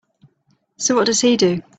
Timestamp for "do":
1.37-1.61